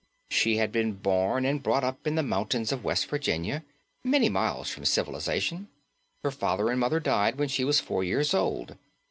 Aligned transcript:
She 0.31 0.57
had 0.57 0.71
been 0.71 0.93
born 0.93 1.45
and 1.45 1.61
brought 1.61 1.83
up 1.83 2.07
in 2.07 2.15
the 2.15 2.23
mountains 2.23 2.71
of 2.71 2.83
West 2.83 3.05
Virginia, 3.07 3.63
many 4.03 4.29
miles 4.29 4.71
from 4.71 4.83
civilization. 4.83 5.67
Her 6.23 6.31
father 6.31 6.71
and 6.71 6.79
mother 6.79 6.99
died 6.99 7.37
when 7.37 7.49
she 7.49 7.63
was 7.63 7.79
four 7.79 8.03
years 8.03 8.33
old. 8.33 8.79